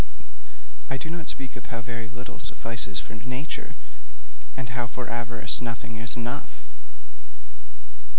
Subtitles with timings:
[0.89, 3.75] I do not speak of how very little suffices for nature,
[4.57, 6.63] and how for avarice nothing is enough.